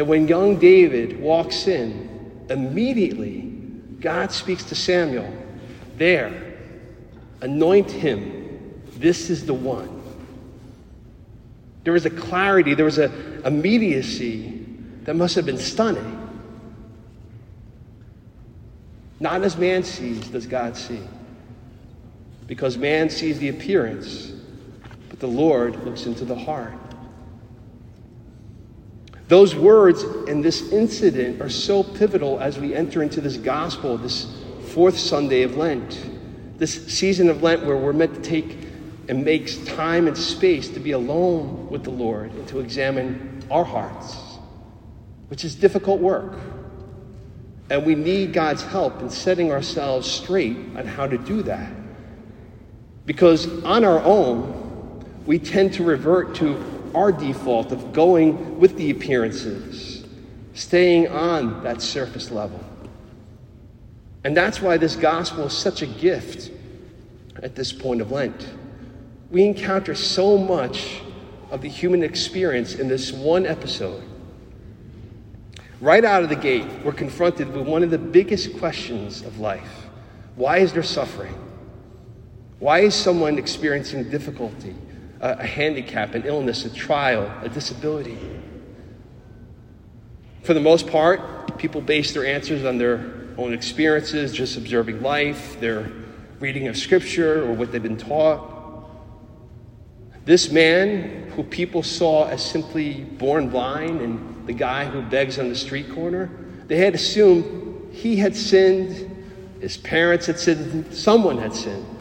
That 0.00 0.06
when 0.06 0.28
young 0.28 0.56
David 0.56 1.20
walks 1.20 1.66
in, 1.66 2.46
immediately 2.48 3.42
God 4.00 4.32
speaks 4.32 4.64
to 4.64 4.74
Samuel, 4.74 5.30
There, 5.98 6.54
anoint 7.42 7.90
him. 7.90 8.80
This 8.96 9.28
is 9.28 9.44
the 9.44 9.52
one. 9.52 10.00
There 11.84 11.92
was 11.92 12.06
a 12.06 12.10
clarity, 12.10 12.72
there 12.72 12.86
was 12.86 12.96
a 12.96 13.12
immediacy 13.46 14.64
that 15.02 15.16
must 15.16 15.34
have 15.34 15.44
been 15.44 15.58
stunning. 15.58 16.30
Not 19.20 19.42
as 19.42 19.58
man 19.58 19.82
sees, 19.84 20.28
does 20.28 20.46
God 20.46 20.78
see. 20.78 21.02
Because 22.46 22.78
man 22.78 23.10
sees 23.10 23.38
the 23.38 23.50
appearance, 23.50 24.32
but 25.10 25.20
the 25.20 25.28
Lord 25.28 25.84
looks 25.84 26.06
into 26.06 26.24
the 26.24 26.36
heart. 26.36 26.89
Those 29.30 29.54
words 29.54 30.02
and 30.02 30.44
this 30.44 30.72
incident 30.72 31.40
are 31.40 31.48
so 31.48 31.84
pivotal 31.84 32.40
as 32.40 32.58
we 32.58 32.74
enter 32.74 33.00
into 33.00 33.20
this 33.20 33.36
gospel, 33.36 33.96
this 33.96 34.26
fourth 34.70 34.98
Sunday 34.98 35.42
of 35.42 35.56
Lent, 35.56 36.58
this 36.58 36.84
season 36.88 37.28
of 37.28 37.40
Lent 37.40 37.64
where 37.64 37.76
we're 37.76 37.92
meant 37.92 38.12
to 38.16 38.20
take 38.20 38.58
and 39.08 39.24
make 39.24 39.64
time 39.66 40.08
and 40.08 40.18
space 40.18 40.68
to 40.70 40.80
be 40.80 40.90
alone 40.90 41.68
with 41.70 41.84
the 41.84 41.90
Lord 41.90 42.32
and 42.32 42.48
to 42.48 42.58
examine 42.58 43.44
our 43.52 43.62
hearts, 43.62 44.16
which 45.28 45.44
is 45.44 45.54
difficult 45.54 46.00
work. 46.00 46.36
And 47.70 47.86
we 47.86 47.94
need 47.94 48.32
God's 48.32 48.64
help 48.64 49.00
in 49.00 49.10
setting 49.10 49.52
ourselves 49.52 50.10
straight 50.10 50.56
on 50.74 50.86
how 50.86 51.06
to 51.06 51.16
do 51.16 51.44
that. 51.44 51.72
Because 53.06 53.46
on 53.62 53.84
our 53.84 54.00
own, 54.00 55.04
we 55.24 55.38
tend 55.38 55.72
to 55.74 55.84
revert 55.84 56.34
to 56.36 56.79
our 56.94 57.12
default 57.12 57.72
of 57.72 57.92
going 57.92 58.58
with 58.58 58.76
the 58.76 58.90
appearances, 58.90 60.04
staying 60.54 61.08
on 61.08 61.62
that 61.62 61.82
surface 61.82 62.30
level. 62.30 62.62
And 64.24 64.36
that's 64.36 64.60
why 64.60 64.76
this 64.76 64.96
gospel 64.96 65.46
is 65.46 65.52
such 65.52 65.82
a 65.82 65.86
gift 65.86 66.50
at 67.42 67.54
this 67.54 67.72
point 67.72 68.00
of 68.00 68.10
Lent. 68.10 68.46
We 69.30 69.44
encounter 69.44 69.94
so 69.94 70.36
much 70.36 71.00
of 71.50 71.62
the 71.62 71.68
human 71.68 72.02
experience 72.02 72.74
in 72.74 72.88
this 72.88 73.12
one 73.12 73.46
episode. 73.46 74.02
Right 75.80 76.04
out 76.04 76.22
of 76.22 76.28
the 76.28 76.36
gate, 76.36 76.66
we're 76.84 76.92
confronted 76.92 77.52
with 77.52 77.66
one 77.66 77.82
of 77.82 77.90
the 77.90 77.98
biggest 77.98 78.58
questions 78.58 79.22
of 79.22 79.38
life 79.38 79.86
why 80.36 80.58
is 80.58 80.72
there 80.72 80.82
suffering? 80.82 81.34
Why 82.60 82.80
is 82.80 82.94
someone 82.94 83.36
experiencing 83.36 84.08
difficulty, 84.08 84.74
a, 85.20 85.46
handicap, 85.46 86.14
an 86.14 86.24
illness, 86.24 86.64
a 86.64 86.70
trial, 86.70 87.30
a 87.42 87.48
disability? 87.48 88.18
For 90.42 90.54
the 90.54 90.60
most 90.60 90.86
part, 90.86 91.58
people 91.58 91.80
base 91.80 92.12
their 92.12 92.26
answers 92.26 92.64
on 92.64 92.78
their 92.78 93.12
own 93.36 93.52
experiences, 93.52 94.32
just 94.32 94.56
observing 94.56 95.02
life, 95.02 95.60
their 95.60 95.90
reading 96.40 96.68
of 96.68 96.76
scripture, 96.76 97.44
or 97.44 97.52
what 97.52 97.70
they've 97.70 97.82
been 97.82 97.98
taught. 97.98 98.48
This 100.24 100.50
man, 100.50 101.30
who 101.30 101.42
people 101.42 101.82
saw 101.82 102.28
as 102.28 102.44
simply 102.44 103.04
born 103.04 103.48
blind 103.48 104.00
and 104.00 104.46
the 104.46 104.52
guy 104.52 104.84
who 104.84 105.02
begs 105.02 105.38
on 105.38 105.48
the 105.48 105.54
street 105.54 105.92
corner, 105.92 106.30
they 106.66 106.76
had 106.76 106.94
assumed 106.94 107.94
he 107.94 108.16
had 108.16 108.34
sinned, 108.36 109.24
his 109.60 109.76
parents 109.76 110.26
had 110.26 110.38
sinned, 110.38 110.94
someone 110.94 111.38
had 111.38 111.54
sinned. 111.54 111.99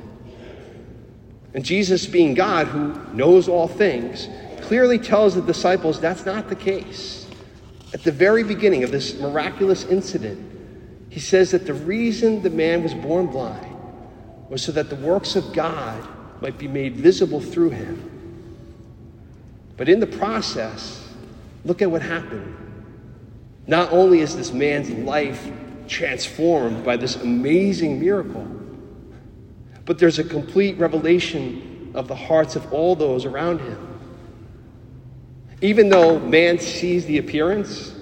And 1.53 1.65
Jesus, 1.65 2.05
being 2.05 2.33
God 2.33 2.67
who 2.67 2.93
knows 3.13 3.47
all 3.47 3.67
things, 3.67 4.27
clearly 4.61 4.99
tells 4.99 5.35
the 5.35 5.41
disciples 5.41 5.99
that's 5.99 6.25
not 6.25 6.49
the 6.49 6.55
case. 6.55 7.27
At 7.93 8.03
the 8.03 8.11
very 8.11 8.43
beginning 8.43 8.83
of 8.83 8.91
this 8.91 9.19
miraculous 9.19 9.83
incident, 9.85 10.45
he 11.09 11.19
says 11.19 11.51
that 11.51 11.65
the 11.65 11.73
reason 11.73 12.43
the 12.43 12.51
man 12.51 12.83
was 12.83 12.93
born 12.93 13.27
blind 13.27 13.75
was 14.49 14.61
so 14.61 14.71
that 14.73 14.89
the 14.89 14.95
works 14.95 15.35
of 15.35 15.53
God 15.53 16.07
might 16.41 16.57
be 16.57 16.67
made 16.67 16.95
visible 16.95 17.41
through 17.41 17.71
him. 17.71 18.05
But 19.75 19.89
in 19.89 19.99
the 19.99 20.07
process, 20.07 21.09
Look 21.65 21.81
at 21.81 21.91
what 21.91 22.01
happened. 22.01 22.55
Not 23.67 23.91
only 23.91 24.21
is 24.21 24.35
this 24.35 24.51
man's 24.51 24.89
life 24.89 25.51
transformed 25.87 26.83
by 26.83 26.97
this 26.97 27.15
amazing 27.17 27.99
miracle, 27.99 28.47
but 29.89 29.97
there's 29.97 30.19
a 30.19 30.23
complete 30.23 30.77
revelation 30.77 31.91
of 31.95 32.07
the 32.07 32.13
hearts 32.13 32.55
of 32.55 32.71
all 32.71 32.95
those 32.95 33.25
around 33.25 33.59
him. 33.59 33.99
Even 35.61 35.89
though 35.89 36.19
man 36.19 36.59
sees 36.59 37.07
the 37.07 37.17
appearance, 37.17 37.95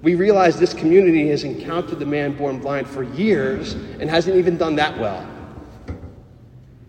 we 0.00 0.14
realize 0.14 0.58
this 0.58 0.72
community 0.72 1.28
has 1.28 1.44
encountered 1.44 1.98
the 1.98 2.06
man 2.06 2.34
born 2.34 2.58
blind 2.58 2.88
for 2.88 3.02
years 3.02 3.74
and 3.74 4.08
hasn't 4.08 4.36
even 4.38 4.56
done 4.56 4.76
that 4.76 4.98
well. 4.98 5.28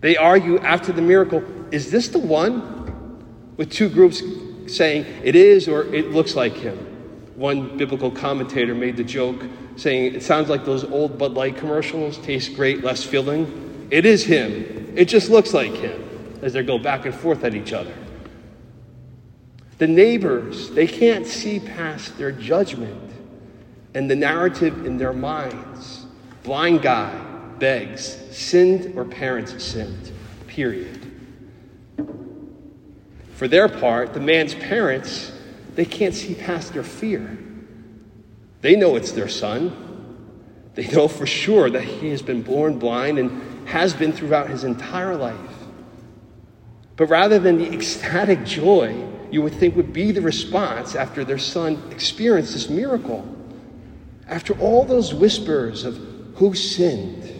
They 0.00 0.16
argue 0.16 0.58
after 0.60 0.90
the 0.90 1.02
miracle 1.02 1.44
is 1.70 1.90
this 1.90 2.08
the 2.08 2.18
one? 2.18 3.52
With 3.58 3.70
two 3.70 3.90
groups 3.90 4.22
saying 4.68 5.04
it 5.22 5.36
is 5.36 5.68
or 5.68 5.82
it 5.94 6.12
looks 6.12 6.34
like 6.34 6.54
him. 6.54 6.78
One 7.36 7.76
biblical 7.76 8.10
commentator 8.10 8.74
made 8.74 8.96
the 8.96 9.04
joke 9.04 9.44
saying 9.76 10.14
it 10.14 10.22
sounds 10.22 10.48
like 10.48 10.64
those 10.64 10.84
old 10.84 11.18
Bud 11.18 11.34
Light 11.34 11.58
commercials 11.58 12.16
taste 12.16 12.54
great, 12.56 12.82
less 12.82 13.04
filling. 13.04 13.69
It 13.90 14.06
is 14.06 14.24
him. 14.24 14.94
It 14.96 15.06
just 15.06 15.30
looks 15.30 15.52
like 15.52 15.72
him 15.72 16.38
as 16.42 16.52
they 16.52 16.62
go 16.62 16.78
back 16.78 17.06
and 17.06 17.14
forth 17.14 17.44
at 17.44 17.54
each 17.54 17.72
other. 17.72 17.94
The 19.78 19.86
neighbors, 19.86 20.70
they 20.70 20.86
can't 20.86 21.26
see 21.26 21.58
past 21.58 22.16
their 22.18 22.32
judgment 22.32 23.12
and 23.94 24.10
the 24.10 24.16
narrative 24.16 24.86
in 24.86 24.98
their 24.98 25.12
minds. 25.12 26.06
Blind 26.42 26.82
guy 26.82 27.12
begs, 27.58 28.16
sinned 28.30 28.96
or 28.96 29.04
parents 29.04 29.62
sinned, 29.62 30.12
period. 30.46 31.06
For 33.34 33.48
their 33.48 33.68
part, 33.68 34.12
the 34.12 34.20
man's 34.20 34.54
parents, 34.54 35.32
they 35.74 35.84
can't 35.84 36.14
see 36.14 36.34
past 36.34 36.72
their 36.74 36.82
fear. 36.82 37.38
They 38.60 38.76
know 38.76 38.96
it's 38.96 39.12
their 39.12 39.28
son. 39.28 39.86
They 40.74 40.86
know 40.88 41.08
for 41.08 41.26
sure 41.26 41.70
that 41.70 41.82
he 41.82 42.10
has 42.10 42.22
been 42.22 42.42
born 42.42 42.78
blind 42.78 43.18
and 43.18 43.49
has 43.70 43.94
been 43.94 44.12
throughout 44.12 44.50
his 44.50 44.64
entire 44.64 45.16
life. 45.16 45.38
But 46.96 47.06
rather 47.06 47.38
than 47.38 47.56
the 47.56 47.72
ecstatic 47.72 48.44
joy 48.44 49.06
you 49.30 49.42
would 49.42 49.54
think 49.54 49.76
would 49.76 49.92
be 49.92 50.10
the 50.10 50.20
response 50.20 50.96
after 50.96 51.24
their 51.24 51.38
son 51.38 51.80
experienced 51.90 52.52
this 52.52 52.68
miracle, 52.68 53.24
after 54.26 54.58
all 54.58 54.84
those 54.84 55.14
whispers 55.14 55.84
of 55.84 55.96
who 56.34 56.52
sinned 56.54 57.32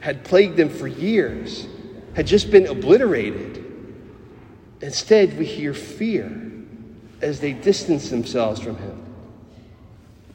had 0.00 0.24
plagued 0.24 0.56
them 0.56 0.68
for 0.68 0.88
years, 0.88 1.66
had 2.14 2.26
just 2.26 2.50
been 2.50 2.66
obliterated, 2.66 3.64
instead 4.80 5.38
we 5.38 5.44
hear 5.44 5.72
fear 5.72 6.52
as 7.22 7.38
they 7.38 7.52
distance 7.52 8.10
themselves 8.10 8.60
from 8.60 8.76
him. 8.76 9.00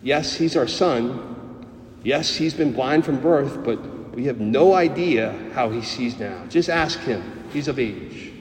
Yes, 0.02 0.36
he's 0.36 0.56
our 0.56 0.68
son. 0.68 1.66
Yes, 2.04 2.36
he's 2.36 2.54
been 2.54 2.72
blind 2.72 3.04
from 3.04 3.20
birth, 3.20 3.64
but 3.66 3.80
we 4.16 4.26
have 4.26 4.40
no 4.40 4.74
idea 4.74 5.36
how 5.54 5.70
he 5.70 5.82
sees 5.82 6.18
now. 6.18 6.46
Just 6.48 6.70
ask 6.70 7.00
him. 7.02 7.22
He's 7.52 7.68
of 7.68 7.78
age. 7.78 8.32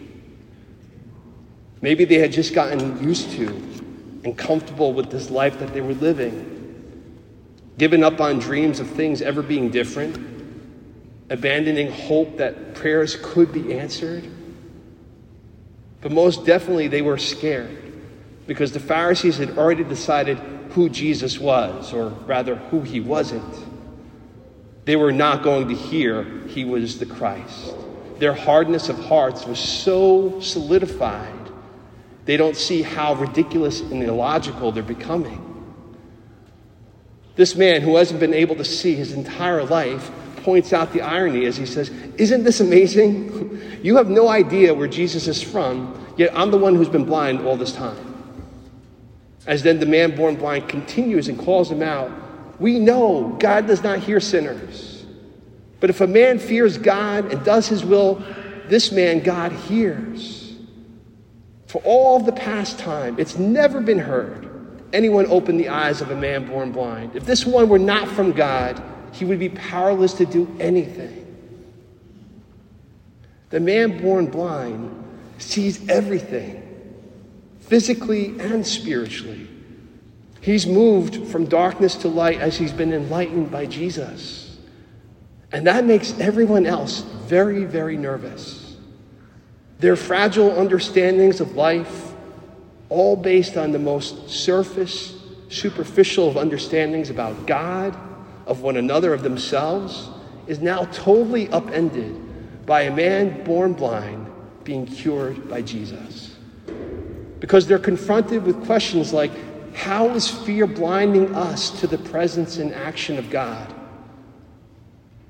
Maybe 1.83 2.05
they 2.05 2.19
had 2.19 2.33
just 2.33 2.55
gotten 2.55 3.03
used 3.03 3.33
to 3.33 3.49
and 4.23 4.39
comfortable 4.39 4.93
with 4.93 5.11
this 5.11 5.31
life 5.31 5.59
that 5.59 5.75
they 5.75 5.81
were 5.81 5.95
living, 5.95 7.03
given 7.77 8.05
up 8.05 8.21
on 8.21 8.39
dreams 8.39 8.79
of 8.79 8.89
things 8.89 9.21
ever 9.21 9.43
being 9.43 9.71
different, 9.71 10.17
abandoning 11.29 11.91
hope 11.91 12.37
that 12.37 12.75
prayers 12.77 13.17
could 13.21 13.53
be 13.53 13.75
answered. 13.75 14.25
But 16.01 16.13
most 16.13 16.47
definitely, 16.47 16.87
they 16.87 17.03
were 17.03 17.19
scared 17.19 17.93
because 18.47 18.71
the 18.71 18.81
Pharisees 18.81 19.39
had 19.39 19.59
already 19.59 19.85
decided 19.85 20.39
who 20.71 20.89
Jesus 20.89 21.39
was, 21.39 21.93
or 21.93 22.11
rather, 22.27 22.55
who 22.55 22.83
he 22.83 23.01
wasn't. 23.01 23.74
They 24.85 24.97
were 24.97 25.13
not 25.13 25.43
going 25.43 25.69
to 25.69 25.75
hear 25.75 26.25
he 26.49 26.65
was 26.65 26.99
the 26.99 27.07
Christ. 27.07 27.75
Their 28.19 28.35
hardness 28.35 28.89
of 28.89 28.99
hearts 28.99 29.47
was 29.47 29.59
so 29.59 30.41
solidified 30.41 31.45
they 32.25 32.37
don't 32.37 32.57
see 32.57 32.83
how 32.83 33.15
ridiculous 33.15 33.81
and 33.81 34.03
illogical 34.03 34.73
they're 34.73 34.83
becoming. 34.83 35.41
This 37.37 37.57
man, 37.57 37.83
who 37.83 37.97
hasn't 37.97 38.21
been 38.21 38.35
able 38.35 38.57
to 38.57 38.65
see 38.65 38.95
his 38.95 39.13
entire 39.13 39.65
life, 39.65 40.11
points 40.37 40.73
out 40.73 40.93
the 40.93 41.03
irony 41.03 41.47
as 41.47 41.57
he 41.57 41.67
says, 41.67 41.91
Isn't 42.17 42.45
this 42.45 42.61
amazing? 42.61 43.61
You 43.85 43.97
have 43.97 44.09
no 44.09 44.29
idea 44.29 44.73
where 44.73 44.89
Jesus 44.89 45.29
is 45.29 45.43
from, 45.43 45.95
yet 46.17 46.31
I'm 46.35 46.51
the 46.51 46.57
one 46.57 46.75
who's 46.75 46.89
been 46.89 47.05
blind 47.05 47.47
all 47.47 47.59
this 47.59 47.73
time. 47.73 48.15
As 49.47 49.63
then 49.63 49.79
the 49.79 49.85
man 49.85 50.17
born 50.17 50.37
blind 50.37 50.71
continues 50.71 51.29
and 51.29 51.39
calls 51.39 51.71
him 51.71 51.83
out, 51.83 52.11
We 52.59 52.79
know 52.79 53.37
God 53.39 53.67
does 53.67 53.83
not 53.83 53.99
hear 53.99 54.21
sinners. 54.21 55.05
But 55.81 55.91
if 55.91 56.01
a 56.01 56.07
man 56.07 56.39
fears 56.39 56.79
God 56.79 57.33
and 57.33 57.45
does 57.45 57.69
his 57.69 57.85
will, 57.85 58.23
this 58.69 58.93
man 58.93 59.21
God 59.21 59.53
hears. 59.53 60.55
For 61.67 61.83
all 61.85 62.21
the 62.21 62.33
past 62.33 62.79
time, 62.79 63.19
it's 63.19 63.37
never 63.37 63.81
been 63.81 63.99
heard 63.99 64.45
anyone 64.95 65.27
open 65.27 65.57
the 65.57 65.69
eyes 65.69 66.01
of 66.01 66.11
a 66.11 66.17
man 66.17 66.47
born 66.47 66.71
blind. 66.73 67.17
If 67.17 67.27
this 67.27 67.45
one 67.45 67.69
were 67.69 67.81
not 67.81 68.09
from 68.09 68.33
God, 68.33 68.81
he 69.13 69.25
would 69.25 69.41
be 69.41 69.49
powerless 69.49 70.15
to 70.15 70.25
do 70.25 70.57
anything. 70.61 71.21
The 73.51 73.61
man 73.61 74.01
born 74.01 74.27
blind 74.27 75.05
sees 75.39 75.87
everything, 75.89 76.63
physically 77.61 78.39
and 78.39 78.67
spiritually. 78.67 79.49
He's 80.45 80.67
moved 80.67 81.27
from 81.29 81.47
darkness 81.47 81.95
to 81.97 82.09
light 82.09 82.39
as 82.39 82.59
he's 82.59 82.71
been 82.71 82.93
enlightened 82.93 83.51
by 83.51 83.65
Jesus. 83.65 84.59
And 85.51 85.67
that 85.67 85.87
makes 85.87 86.21
everyone 86.21 86.67
else 86.67 87.01
very, 87.01 87.65
very 87.65 87.97
nervous. 87.97 88.77
Their 89.79 89.97
fragile 89.97 90.61
understandings 90.61 91.41
of 91.41 91.57
life, 91.57 92.13
all 92.91 93.17
based 93.17 93.57
on 93.57 93.73
the 93.73 93.79
most 93.79 94.29
surface, 94.29 95.15
superficial 95.49 96.29
of 96.29 96.37
understandings 96.37 97.09
about 97.09 97.47
God, 97.47 97.97
of 98.45 98.61
one 98.61 98.77
another, 98.77 99.15
of 99.15 99.23
themselves, 99.23 100.11
is 100.47 100.61
now 100.61 100.85
totally 100.93 101.49
upended 101.53 102.67
by 102.67 102.83
a 102.83 102.95
man 102.95 103.45
born 103.45 103.73
blind 103.73 104.31
being 104.63 104.85
cured 104.85 105.49
by 105.49 105.63
Jesus. 105.63 106.37
Because 107.41 107.67
they're 107.67 107.79
confronted 107.79 108.45
with 108.45 108.63
questions 108.67 109.15
like 109.15 109.33
how 109.75 110.11
is 110.11 110.29
fear 110.29 110.67
blinding 110.67 111.35
us 111.35 111.81
to 111.81 111.87
the 111.87 111.99
presence 111.99 112.59
and 112.59 112.73
action 112.73 113.19
of 113.19 113.29
God? 113.29 113.75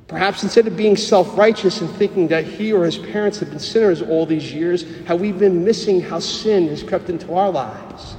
Perhaps 0.06 0.42
instead 0.42 0.66
of 0.66 0.76
being 0.76 0.96
self 0.96 1.36
righteous 1.36 1.80
and 1.80 1.90
thinking 1.90 2.28
that 2.28 2.44
he 2.44 2.72
or 2.72 2.84
his 2.84 2.98
parents 2.98 3.38
have 3.40 3.50
been 3.50 3.58
sinners 3.58 4.02
all 4.02 4.26
these 4.26 4.52
years, 4.52 4.84
have 5.06 5.20
we 5.20 5.32
been 5.32 5.64
missing 5.64 6.00
how 6.00 6.18
sin 6.18 6.68
has 6.68 6.82
crept 6.82 7.08
into 7.08 7.34
our 7.34 7.50
lives? 7.50 8.14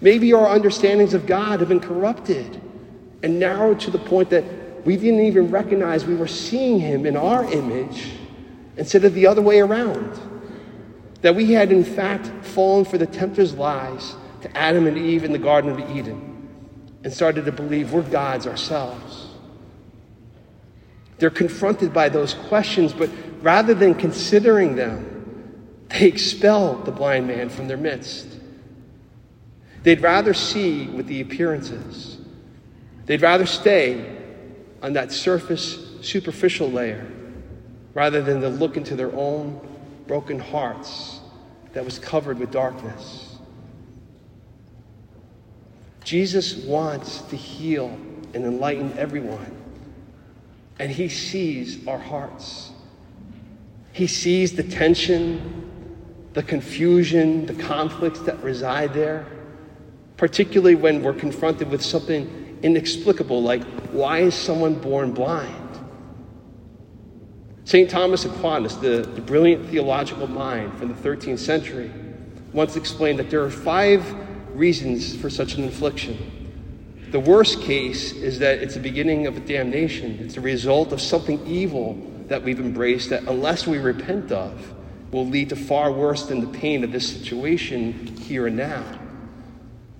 Maybe 0.00 0.32
our 0.32 0.48
understandings 0.48 1.14
of 1.14 1.26
God 1.26 1.60
have 1.60 1.68
been 1.68 1.80
corrupted 1.80 2.60
and 3.22 3.38
narrowed 3.38 3.80
to 3.80 3.90
the 3.90 3.98
point 3.98 4.30
that 4.30 4.44
we 4.84 4.96
didn't 4.96 5.20
even 5.20 5.50
recognize 5.50 6.04
we 6.06 6.16
were 6.16 6.28
seeing 6.28 6.80
him 6.80 7.06
in 7.06 7.16
our 7.16 7.44
image 7.52 8.10
instead 8.76 9.04
of 9.04 9.14
the 9.14 9.26
other 9.26 9.42
way 9.42 9.60
around. 9.60 10.18
That 11.22 11.34
we 11.34 11.52
had, 11.52 11.72
in 11.72 11.84
fact, 11.84 12.26
fallen 12.44 12.84
for 12.84 12.98
the 12.98 13.06
tempter's 13.06 13.54
lies 13.54 14.16
to 14.42 14.56
Adam 14.56 14.86
and 14.86 14.96
Eve 14.96 15.24
in 15.24 15.32
the 15.32 15.38
Garden 15.38 15.70
of 15.70 15.96
Eden 15.96 16.48
and 17.04 17.12
started 17.12 17.44
to 17.44 17.52
believe 17.52 17.92
we're 17.92 18.02
gods 18.02 18.46
ourselves. 18.46 19.26
They're 21.18 21.30
confronted 21.30 21.92
by 21.92 22.08
those 22.08 22.34
questions, 22.34 22.92
but 22.92 23.10
rather 23.42 23.74
than 23.74 23.94
considering 23.94 24.76
them, 24.76 25.14
they 25.88 26.06
expel 26.06 26.76
the 26.76 26.92
blind 26.92 27.26
man 27.26 27.48
from 27.48 27.66
their 27.66 27.76
midst. 27.76 28.26
They'd 29.82 30.00
rather 30.00 30.34
see 30.34 30.86
with 30.86 31.06
the 31.06 31.20
appearances. 31.20 32.18
They'd 33.06 33.22
rather 33.22 33.46
stay 33.46 34.16
on 34.82 34.92
that 34.92 35.12
surface, 35.12 35.78
superficial 36.02 36.70
layer 36.70 37.06
rather 37.94 38.22
than 38.22 38.40
to 38.40 38.48
look 38.48 38.76
into 38.76 38.94
their 38.94 39.12
own 39.14 39.60
broken 40.06 40.38
hearts 40.38 41.20
that 41.72 41.84
was 41.84 41.98
covered 41.98 42.38
with 42.38 42.50
darkness. 42.50 43.27
Jesus 46.08 46.54
wants 46.64 47.20
to 47.20 47.36
heal 47.36 47.88
and 48.32 48.36
enlighten 48.36 48.96
everyone. 48.96 49.54
And 50.78 50.90
He 50.90 51.10
sees 51.10 51.86
our 51.86 51.98
hearts. 51.98 52.70
He 53.92 54.06
sees 54.06 54.56
the 54.56 54.62
tension, 54.62 55.70
the 56.32 56.42
confusion, 56.42 57.44
the 57.44 57.52
conflicts 57.52 58.20
that 58.20 58.42
reside 58.42 58.94
there, 58.94 59.26
particularly 60.16 60.76
when 60.76 61.02
we're 61.02 61.12
confronted 61.12 61.70
with 61.70 61.82
something 61.82 62.58
inexplicable 62.62 63.42
like 63.42 63.62
why 63.92 64.20
is 64.20 64.34
someone 64.34 64.76
born 64.76 65.12
blind? 65.12 65.78
St. 67.66 67.90
Thomas 67.90 68.24
Aquinas, 68.24 68.76
the, 68.76 69.02
the 69.14 69.20
brilliant 69.20 69.68
theological 69.68 70.26
mind 70.26 70.72
from 70.78 70.88
the 70.88 70.94
13th 70.94 71.38
century, 71.38 71.90
once 72.54 72.76
explained 72.76 73.18
that 73.18 73.28
there 73.28 73.44
are 73.44 73.50
five 73.50 74.02
reasons 74.58 75.16
for 75.16 75.30
such 75.30 75.54
an 75.54 75.64
affliction. 75.64 76.34
The 77.10 77.20
worst 77.20 77.62
case 77.62 78.12
is 78.12 78.38
that 78.40 78.58
it's 78.58 78.74
the 78.74 78.80
beginning 78.80 79.26
of 79.26 79.36
a 79.36 79.40
damnation. 79.40 80.18
It's 80.20 80.36
a 80.36 80.42
result 80.42 80.92
of 80.92 81.00
something 81.00 81.44
evil 81.46 81.96
that 82.26 82.42
we've 82.42 82.60
embraced 82.60 83.08
that, 83.10 83.22
unless 83.22 83.66
we 83.66 83.78
repent 83.78 84.30
of, 84.30 84.74
will 85.10 85.26
lead 85.26 85.48
to 85.48 85.56
far 85.56 85.90
worse 85.90 86.26
than 86.26 86.40
the 86.40 86.58
pain 86.58 86.84
of 86.84 86.92
this 86.92 87.08
situation 87.08 87.94
here 88.18 88.46
and 88.46 88.56
now. 88.56 88.84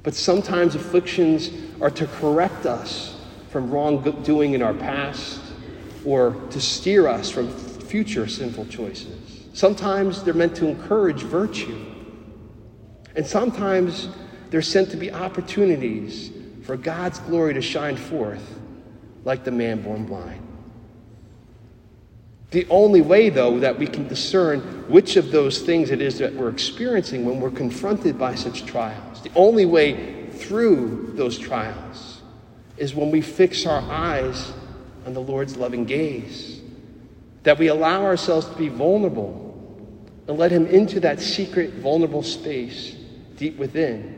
But 0.03 0.14
sometimes 0.14 0.75
afflictions 0.75 1.51
are 1.81 1.90
to 1.90 2.07
correct 2.07 2.66
us 2.66 3.18
from 3.51 3.71
wrongdoing 3.71 4.53
in 4.53 4.62
our 4.62 4.75
past 4.75 5.40
or 6.05 6.33
to 6.51 6.61
steer 6.61 7.09
us 7.09 7.31
from 7.31 7.49
future 7.49 8.27
sinful 8.27 8.66
choices. 8.66 9.47
Sometimes 9.55 10.23
they're 10.23 10.35
meant 10.35 10.57
to 10.57 10.66
encourage 10.66 11.23
virtue. 11.23 11.85
And 13.16 13.27
sometimes 13.27 14.09
they're 14.51 14.63
sent 14.63 14.91
to 14.91 14.97
be 14.97 15.13
opportunities 15.13 16.31
for 16.65 16.77
God's 16.77 17.19
glory 17.21 17.55
to 17.55 17.63
shine 17.63 17.97
forth 17.97 18.59
like 19.25 19.45
the 19.45 19.51
man 19.51 19.83
born 19.83 20.05
blind. 20.05 20.45
The 22.51 22.67
only 22.71 23.03
way, 23.03 23.29
though, 23.29 23.59
that 23.59 23.79
we 23.79 23.87
can 23.87 24.09
discern 24.09 24.61
which 24.89 25.17
of 25.17 25.31
those 25.31 25.61
things 25.61 25.91
it 25.91 26.01
is 26.01 26.19
that 26.19 26.35
we're 26.35 26.49
experiencing 26.49 27.27
when 27.27 27.41
we're 27.41 27.51
confronted 27.51 28.19
by 28.19 28.35
such 28.37 28.65
trials, 28.65 29.23
the 29.23 29.31
only 29.35 29.67
way 29.67 30.27
through 30.31 31.13
those 31.15 31.39
trials 31.39 32.23
is 32.79 32.95
when 32.95 33.11
we 33.11 33.21
fix 33.21 33.67
our 33.67 33.83
eyes 33.91 34.53
on 35.05 35.13
the 35.13 35.21
Lord's 35.21 35.57
loving 35.57 35.85
gaze, 35.85 36.61
that 37.43 37.59
we 37.59 37.67
allow 37.67 38.05
ourselves 38.05 38.47
to 38.47 38.55
be 38.57 38.69
vulnerable 38.69 39.45
and 40.27 40.39
let 40.39 40.51
Him 40.51 40.67
into 40.67 41.01
that 41.01 41.21
secret, 41.21 41.75
vulnerable 41.75 42.23
space 42.23 42.95
deep 43.37 43.59
within, 43.59 44.18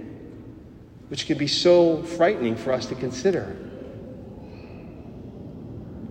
which 1.10 1.26
can 1.26 1.36
be 1.36 1.48
so 1.48 2.02
frightening 2.04 2.54
for 2.54 2.72
us 2.72 2.86
to 2.86 2.94
consider. 2.94 3.56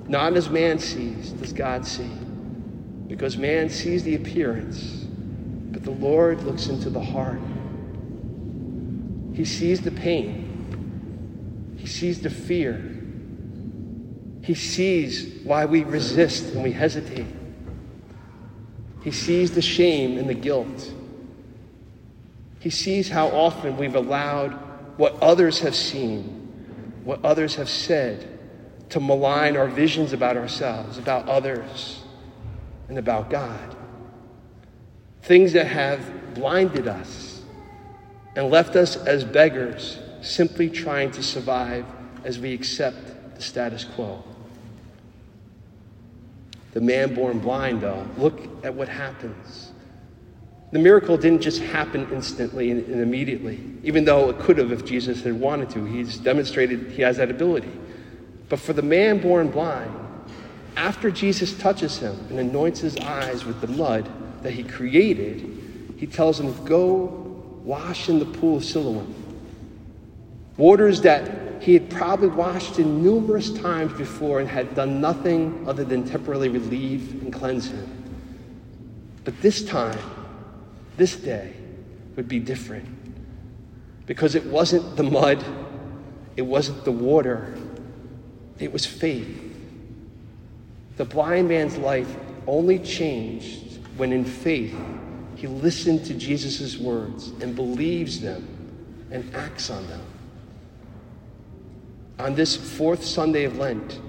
Not 0.09 0.35
as 0.35 0.49
man 0.49 0.77
sees, 0.77 1.31
does 1.31 1.53
God 1.53 1.85
see. 1.85 2.12
Because 3.07 3.38
man 3.38 3.69
sees 3.69 4.03
the 4.03 4.15
appearance, 4.15 5.05
but 5.71 5.83
the 5.83 5.91
Lord 5.91 6.43
looks 6.43 6.67
into 6.67 6.89
the 6.89 6.99
heart. 6.99 7.39
He 9.33 9.45
sees 9.45 9.79
the 9.79 9.91
pain, 9.91 11.75
He 11.77 11.88
sees 11.88 12.19
the 12.21 12.29
fear, 12.29 12.83
He 14.43 14.53
sees 14.53 15.45
why 15.45 15.63
we 15.63 15.85
resist 15.85 16.53
and 16.53 16.62
we 16.62 16.73
hesitate. 16.73 17.27
He 19.01 19.12
sees 19.12 19.51
the 19.51 19.62
shame 19.62 20.17
and 20.17 20.27
the 20.27 20.33
guilt. 20.33 20.91
He 22.59 22.69
sees 22.69 23.09
how 23.09 23.29
often 23.29 23.77
we've 23.77 23.95
allowed 23.95 24.68
what 24.99 25.17
others 25.21 25.62
have 25.62 25.73
seen, 25.73 26.23
what 27.05 27.23
others 27.23 27.55
have 27.55 27.69
said, 27.69 28.38
to 28.89 28.99
malign 28.99 29.55
our 29.55 29.69
visions 29.69 30.12
about 30.12 30.35
ourselves, 30.35 30.97
about 30.97 31.25
others, 31.29 32.01
and 32.89 32.97
about 32.97 33.29
God. 33.29 33.77
Things 35.21 35.53
that 35.53 35.67
have 35.67 36.33
blinded 36.33 36.89
us 36.89 37.41
and 38.35 38.49
left 38.49 38.75
us 38.75 38.97
as 38.97 39.23
beggars, 39.23 39.99
simply 40.19 40.69
trying 40.69 41.12
to 41.12 41.23
survive 41.23 41.85
as 42.25 42.38
we 42.38 42.53
accept 42.53 43.35
the 43.35 43.41
status 43.41 43.85
quo. 43.85 44.21
The 46.73 46.81
man 46.81 47.15
born 47.15 47.39
blind, 47.39 47.79
though, 47.79 48.05
look 48.17 48.41
at 48.65 48.73
what 48.73 48.89
happens. 48.89 49.68
The 50.71 50.79
miracle 50.79 51.17
didn't 51.17 51.41
just 51.41 51.62
happen 51.62 52.08
instantly 52.12 52.69
and 52.69 52.88
immediately, 53.01 53.60
even 53.84 54.05
though 54.05 54.29
it 54.29 54.38
could 54.39 54.60
have 54.60 54.71
if 54.71 54.86
Jesus 54.86 55.23
had 55.23 55.34
wanted 55.34 55.71
to. 55.71 55.86
He's 55.86 56.17
demonstrated 56.17 56.91
he 56.91 57.01
has 57.01 57.17
that 57.17 57.32
ability. 57.32 57.71
But 58.49 58.60
for 58.60 58.73
the 58.73 58.84
man 58.84 59.19
born 59.19 59.49
blind, 59.49 59.91
after 60.75 61.10
Jesus 61.10 61.58
touches 61.58 61.97
him 61.97 62.15
and 62.29 62.39
anoints 62.39 62.82
his 62.82 62.97
eyes 62.97 63.45
with 63.45 63.62
the 63.62 63.67
mud 63.67 64.08
that 64.43 64.51
he 64.51 64.63
created, 64.63 65.95
he 65.97 66.05
tells 66.05 66.39
him, 66.39 66.53
Go 66.65 67.05
wash 67.63 68.08
in 68.08 68.19
the 68.19 68.25
pool 68.25 68.58
of 68.58 68.63
Siloam. 68.63 69.13
Waters 70.58 71.01
that 71.01 71.62
he 71.62 71.73
had 71.73 71.89
probably 71.89 72.29
washed 72.29 72.79
in 72.79 73.03
numerous 73.03 73.51
times 73.51 73.91
before 73.93 74.39
and 74.39 74.47
had 74.47 74.75
done 74.75 75.01
nothing 75.01 75.67
other 75.67 75.84
than 75.84 76.08
temporarily 76.08 76.49
relieve 76.49 77.21
and 77.21 77.34
cleanse 77.34 77.69
him. 77.71 77.88
But 79.25 79.41
this 79.41 79.63
time, 79.63 79.99
this 80.99 81.15
day, 81.15 81.53
would 82.15 82.27
be 82.27 82.39
different 82.39 82.85
because 84.05 84.35
it 84.35 84.45
wasn't 84.45 84.97
the 84.97 85.03
mud, 85.03 85.43
it 86.35 86.41
wasn't 86.41 86.83
the 86.83 86.91
water, 86.91 87.55
it 88.59 88.73
was 88.73 88.85
faith. 88.85 89.45
The 90.97 91.05
blind 91.05 91.47
man's 91.47 91.77
life 91.77 92.13
only 92.45 92.77
changed 92.79 93.79
when, 93.95 94.12
in 94.12 94.25
faith, 94.25 94.75
he 95.35 95.47
listened 95.47 96.05
to 96.07 96.13
Jesus' 96.13 96.77
words 96.77 97.29
and 97.39 97.55
believes 97.55 98.19
them 98.19 98.45
and 99.09 99.33
acts 99.33 99.69
on 99.69 99.88
them. 99.88 100.01
On 102.19 102.35
this 102.35 102.57
fourth 102.57 103.05
Sunday 103.05 103.45
of 103.45 103.57
Lent, 103.57 104.01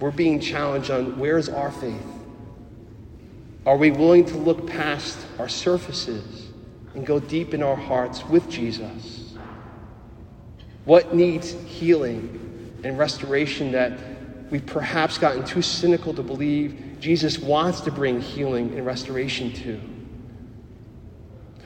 we're 0.00 0.10
being 0.10 0.38
challenged 0.38 0.90
on 0.90 1.18
where's 1.18 1.48
our 1.48 1.70
faith? 1.70 2.13
Are 3.66 3.76
we 3.76 3.90
willing 3.90 4.26
to 4.26 4.36
look 4.36 4.66
past 4.66 5.16
our 5.38 5.48
surfaces 5.48 6.48
and 6.94 7.06
go 7.06 7.18
deep 7.18 7.54
in 7.54 7.62
our 7.62 7.76
hearts 7.76 8.24
with 8.26 8.48
Jesus? 8.50 9.34
What 10.84 11.14
needs 11.14 11.52
healing 11.64 12.80
and 12.84 12.98
restoration 12.98 13.72
that 13.72 13.98
we've 14.50 14.66
perhaps 14.66 15.16
gotten 15.16 15.44
too 15.44 15.62
cynical 15.62 16.12
to 16.12 16.22
believe 16.22 16.98
Jesus 17.00 17.38
wants 17.38 17.80
to 17.82 17.90
bring 17.90 18.20
healing 18.20 18.76
and 18.76 18.84
restoration 18.84 19.50
to? 19.54 19.80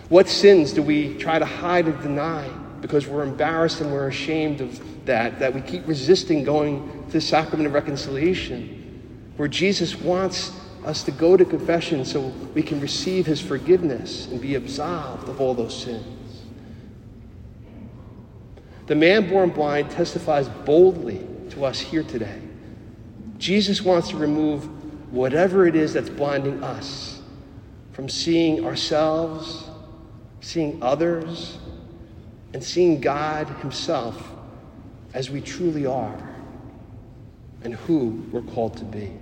What 0.08 0.28
sins 0.28 0.72
do 0.72 0.82
we 0.82 1.18
try 1.18 1.40
to 1.40 1.44
hide 1.44 1.86
and 1.86 2.00
deny 2.00 2.48
because 2.80 3.08
we're 3.08 3.24
embarrassed 3.24 3.80
and 3.80 3.92
we're 3.92 4.06
ashamed 4.06 4.60
of 4.60 4.80
that, 5.04 5.40
that 5.40 5.52
we 5.52 5.60
keep 5.60 5.86
resisting 5.88 6.44
going 6.44 7.06
to 7.06 7.12
the 7.14 7.20
sacrament 7.20 7.66
of 7.66 7.74
reconciliation, 7.74 9.32
where 9.36 9.48
Jesus 9.48 9.96
wants 9.96 10.52
us 10.84 11.02
to 11.04 11.10
go 11.10 11.36
to 11.36 11.44
confession 11.44 12.04
so 12.04 12.20
we 12.54 12.62
can 12.62 12.80
receive 12.80 13.26
his 13.26 13.40
forgiveness 13.40 14.26
and 14.26 14.40
be 14.40 14.54
absolved 14.54 15.28
of 15.28 15.40
all 15.40 15.54
those 15.54 15.76
sins? 15.84 16.42
The 18.86 18.94
man 18.94 19.28
born 19.28 19.50
blind 19.50 19.90
testifies 19.90 20.48
boldly 20.48 21.26
to 21.50 21.64
us 21.64 21.78
here 21.78 22.02
today. 22.02 22.40
Jesus 23.36 23.82
wants 23.82 24.08
to 24.08 24.16
remove 24.16 24.64
whatever 25.12 25.66
it 25.66 25.76
is 25.76 25.92
that's 25.92 26.08
blinding 26.08 26.62
us 26.62 27.20
from 27.92 28.08
seeing 28.08 28.64
ourselves, 28.64 29.64
seeing 30.40 30.82
others, 30.82 31.58
and 32.54 32.64
seeing 32.64 33.00
God 33.00 33.48
Himself 33.60 34.32
as 35.12 35.30
we 35.30 35.40
truly 35.40 35.84
are 35.84 36.28
and 37.62 37.74
who 37.74 38.24
we're 38.30 38.42
called 38.42 38.76
to 38.78 38.84
be. 38.84 39.12